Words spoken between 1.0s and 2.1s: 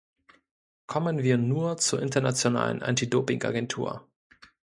wir nur zur